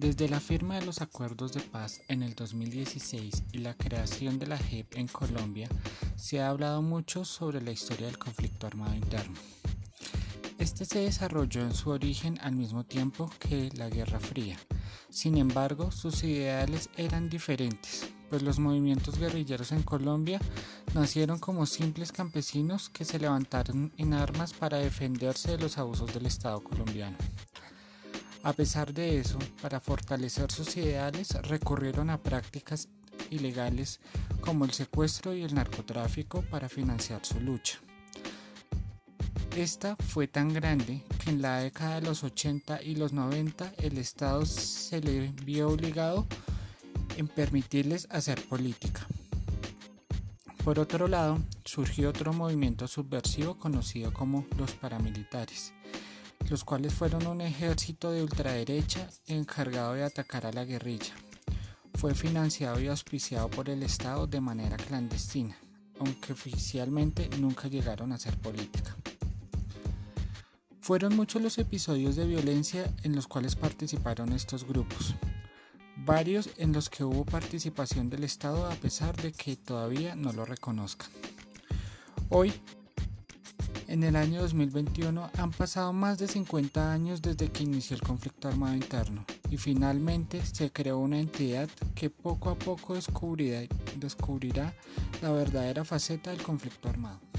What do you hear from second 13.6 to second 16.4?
la Guerra Fría. Sin embargo, sus